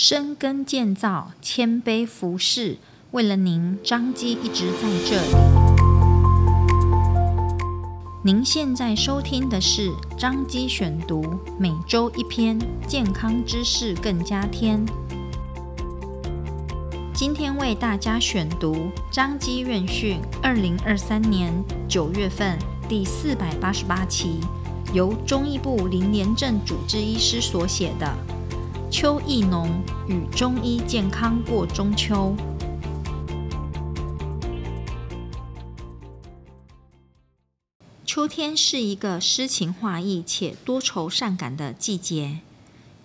[0.00, 2.78] 深耕建造，谦卑服侍，
[3.10, 5.34] 为了您，张基一直在这里。
[8.22, 11.24] 您现在收听的是张基选读，
[11.58, 12.56] 每周一篇
[12.86, 14.86] 健康知识，更加添。
[17.12, 21.52] 今天为大家选读张基院讯二零二三年
[21.88, 22.56] 九月份
[22.88, 24.38] 第四百八十八期，
[24.94, 28.27] 由中医部林连正主治医师所写的。
[28.90, 32.34] 秋意浓与中医健康过中秋。
[38.06, 42.38] 秋天是一个诗情画意且多愁善感的季节，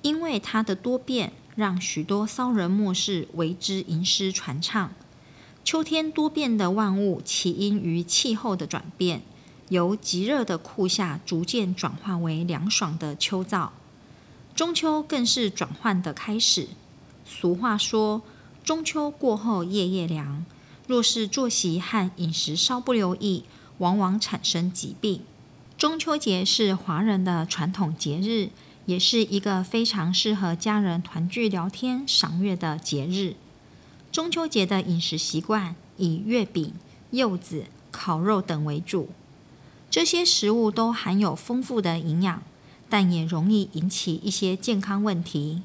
[0.02, 4.94] 因为它的多变，让许多骚人墨士为之吟诗传唱。
[5.66, 9.22] 秋天多变的万物，起因于气候的转变，
[9.68, 13.68] 由极热的酷夏逐渐转化为凉爽的秋燥。
[14.56, 16.68] 中秋更是转换的开始。
[17.26, 18.22] 俗话说
[18.64, 20.46] ：“中秋过后夜夜凉。”
[20.86, 23.46] 若是作息和饮食稍不留意，
[23.78, 25.22] 往往产生疾病。
[25.78, 28.50] 中秋节是华人的传统节日，
[28.86, 33.36] 也是一个非常适合家人团聚聊天、赏月的节日。
[34.12, 36.74] 中秋节的饮食习惯以月饼、
[37.12, 39.10] 柚子、烤肉等为主，
[39.90, 42.44] 这些食物都含有丰富的营养。
[42.90, 45.62] 但也容易引起一些健康问题，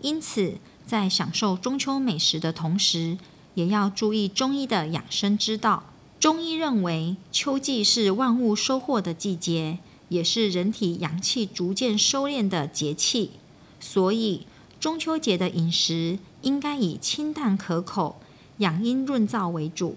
[0.00, 0.54] 因此
[0.86, 3.18] 在享受中秋美食的同时，
[3.54, 5.84] 也要注意中医的养生之道。
[6.18, 13.32] 中医认为，秋季是万物收获的季节，也是人体阳气逐渐收敛的节气，
[13.78, 14.46] 所以
[14.80, 18.20] 中秋节的饮食应该以清淡可口、
[18.58, 19.96] 养阴润燥为主。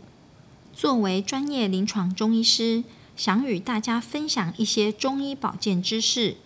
[0.74, 2.84] 作为专业临床中医师，
[3.16, 6.38] 想与大家分享一些中医保健知识。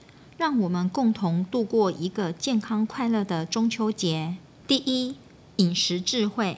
[0.43, 4.35] 让我们共同度过一个健康快乐的中秋节。
[4.67, 5.15] 第一，
[5.55, 6.57] 饮食智慧，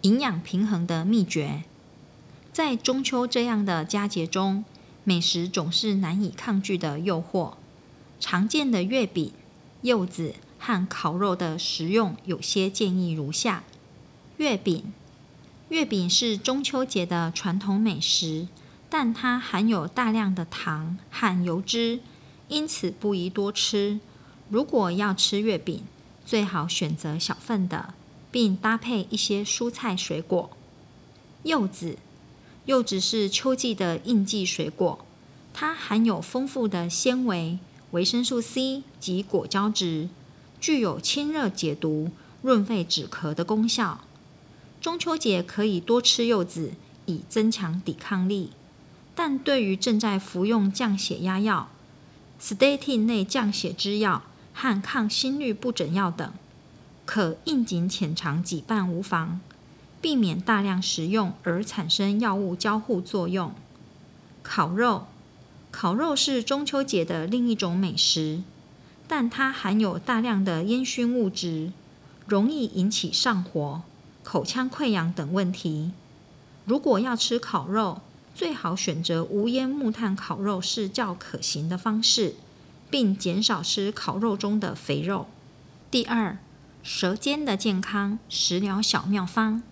[0.00, 1.62] 营养平衡的秘诀。
[2.52, 4.64] 在中秋这样的佳节中，
[5.04, 7.52] 美食总是难以抗拒的诱惑。
[8.18, 9.30] 常见的月饼、
[9.82, 13.62] 柚子和烤肉的食用，有些建议如下：
[14.38, 14.92] 月饼，
[15.68, 18.48] 月饼是中秋节的传统美食，
[18.88, 22.00] 但它含有大量的糖和油脂。
[22.50, 23.98] 因此不宜多吃。
[24.50, 25.84] 如果要吃月饼，
[26.26, 27.94] 最好选择小份的，
[28.30, 30.50] 并搭配一些蔬菜水果。
[31.44, 31.96] 柚子，
[32.66, 35.06] 柚子是秋季的应季水果，
[35.54, 37.58] 它含有丰富的纤维、
[37.92, 40.08] 维生素 C 及果胶质，
[40.60, 42.10] 具有清热解毒、
[42.42, 44.00] 润肺止咳的功效。
[44.80, 46.72] 中秋节可以多吃柚子，
[47.06, 48.50] 以增强抵抗力。
[49.14, 51.68] 但对于正在服用降血压药
[52.40, 54.22] ，statin 内降血脂药
[54.54, 56.32] 和抗心律不整药等，
[57.04, 59.40] 可应景浅尝几瓣无妨，
[60.00, 63.52] 避免大量食用而产生药物交互作用。
[64.42, 65.06] 烤肉，
[65.70, 68.42] 烤肉是中秋节的另一种美食，
[69.06, 71.72] 但它含有大量的烟熏物质，
[72.26, 73.82] 容易引起上火、
[74.22, 75.92] 口腔溃疡等问题。
[76.64, 78.00] 如果要吃烤肉，
[78.34, 82.34] 最好选择无烟木炭烤肉是较可行的方式，
[82.88, 85.26] 并减少吃烤肉中的肥肉。
[85.90, 86.38] 第二，
[86.82, 89.62] 舌尖的健康食疗小妙方。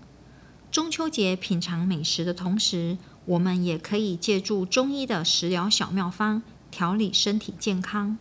[0.70, 8.18] 中秋节品尝美食的同时，我们也可以借助中医的食疗小妙方调理身体健康。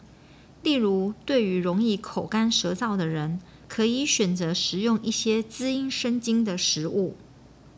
[0.64, 7.18] 例如，对于容易口干舌燥的人，可以选择食用一些滋阴生津的食物，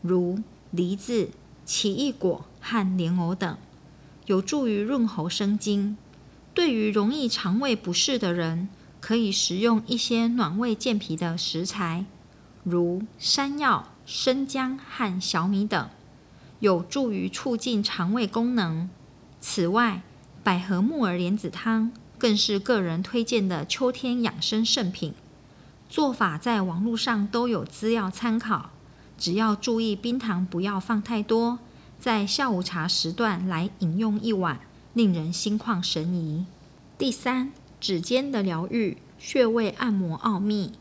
[0.02, 0.38] 如
[0.70, 1.30] 梨子、
[1.70, 2.44] 奇异果。
[2.62, 3.56] 和莲藕等，
[4.26, 5.96] 有助于润喉生津。
[6.52, 8.68] 对于容易肠胃不适的人，
[9.00, 12.04] 可以食用一些暖胃健脾的食材，
[12.62, 15.88] 如山药、生姜和小米等，
[16.58, 18.90] 有助于促进肠胃功能。
[19.40, 20.02] 此外，
[20.44, 25.14] 百合木耳莲子汤更是个人推荐的秋天养生圣品。
[25.88, 28.70] 做法在网络上都有资料参考，
[29.20, 31.60] 只要注意冰糖不要放太多。
[32.00, 34.58] 在下午茶时段来饮用一碗，
[34.94, 36.46] 令人心旷神怡。
[36.96, 40.72] 第三，指尖的疗愈，穴位按摩奥秘。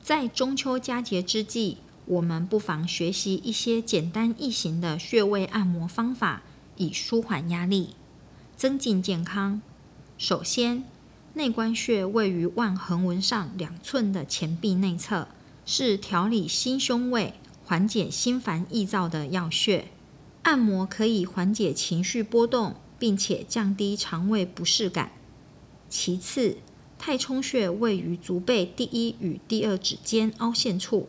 [0.00, 6.42] 在中秋佳节之际，我们不妨学习一些简单易行的穴位按摩方法，
[6.76, 7.96] 以舒缓压力，
[8.56, 9.60] 增进健康。
[10.16, 10.84] 首先，
[11.34, 15.26] 内关穴位于腕横纹上两寸的前臂内侧，
[15.64, 17.34] 是调理心胸位、
[17.66, 19.86] 缓解心烦易躁的要穴。
[20.44, 25.10] 按摩可以缓解情绪波动，并且降低肠胃不适感。
[25.88, 26.58] 其次，
[26.96, 31.08] 太冲穴位于足背第一与第二指间凹陷处，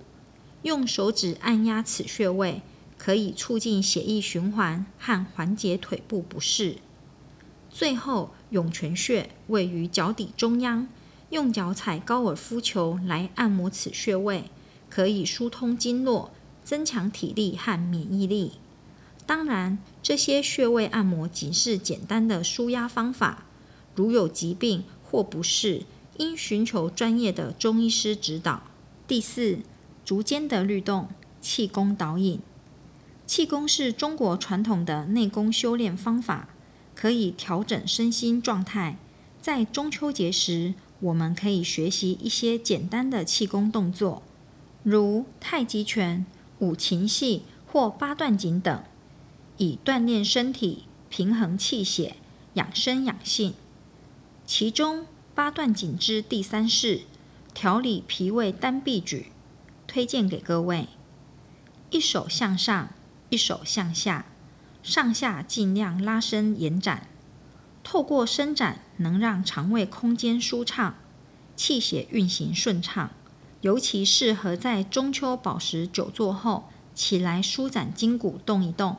[0.63, 2.63] 用手指按压此穴位，
[2.98, 6.77] 可以促进血液循环和缓解腿部不适。
[7.69, 10.88] 最后，涌泉穴位于脚底中央，
[11.30, 14.45] 用脚踩高尔夫球来按摩此穴位，
[14.89, 16.31] 可以疏通经络，
[16.68, 18.52] 增强体力和免疫力。
[19.25, 23.46] 当然，这些穴位按摩仅是简单的舒压方法，
[23.96, 25.84] 如有疾病，或不适，
[26.18, 28.64] 应寻求专业的中医师指导。
[29.08, 29.60] 第四，
[30.04, 31.08] 足尖的律动，
[31.40, 32.42] 气功导引。
[33.25, 36.50] 气功是中国传统的内功修炼方法，
[36.94, 38.98] 可以调整身心状态。
[39.42, 44.22] 在中秋节时，我们可以学习一些简单的气功动作，
[44.84, 46.25] 如太极拳、
[46.59, 48.83] 五禽戏或八段锦等，
[49.57, 52.15] 以锻炼身体、平衡气血、
[52.54, 53.54] 养生养性。
[54.45, 55.06] 其中
[55.36, 57.01] 八段锦之第三式
[57.54, 59.31] 调理脾胃单臂举，
[59.86, 60.88] 推荐给各位：
[61.92, 62.89] 一手向上，
[63.30, 64.25] 一手向下，
[64.81, 67.07] 上下尽量拉伸延展。
[67.83, 70.95] 透过伸展，能让肠胃空间舒畅，
[71.56, 73.12] 气血运行顺畅，
[73.62, 78.98] 尤其适合在中秋饱食久坐后起来舒展筋骨，动一动。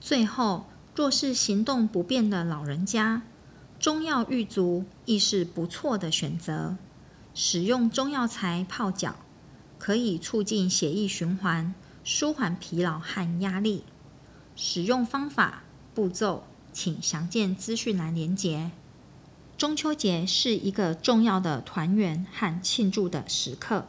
[0.00, 3.22] 最后，若是行动不便的老人家，
[3.78, 6.76] 中药玉足亦是不错的选择。
[7.34, 9.16] 使用中药材泡脚，
[9.78, 13.84] 可以促进血液循环，舒缓疲劳和压力。
[14.54, 15.64] 使用方法、
[15.94, 18.70] 步骤，请详见资讯栏连结。
[19.58, 23.86] 中秋节是一个重要的团圆和庆祝的时刻，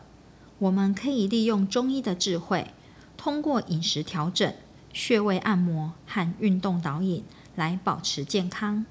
[0.59, 2.71] 我们可以利用中医的智慧，
[3.15, 4.51] 通过饮食调整、
[4.92, 7.24] 穴位按摩和运动导引
[7.56, 8.86] 来保持健康。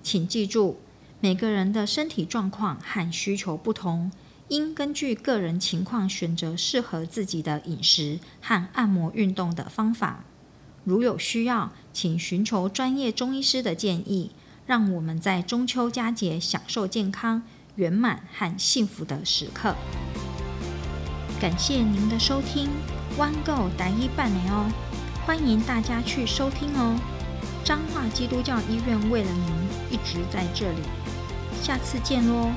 [0.00, 0.78] 请记住，
[1.20, 4.12] 每个人的身体状况和需求不同，
[4.46, 10.24] 应根据个人情况选择适合自己的饮食和按摩运动的方法。
[10.84, 14.30] 如有需要，请寻求专业中医师的建议，
[14.66, 17.42] 让我们在中秋佳节享受健康、
[17.74, 19.74] 圆满和幸福的时刻。
[21.40, 22.68] 感谢您的收听
[23.16, 24.68] ，One Go 待一半年哦，
[25.24, 26.98] 欢迎大家去收听哦。
[27.62, 29.44] 彰化基督教医院为了您
[29.88, 30.78] 一直在这里，
[31.62, 32.50] 下次见喽。